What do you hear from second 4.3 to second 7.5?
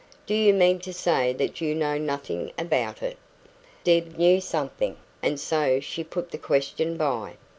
something, and so she put the question by.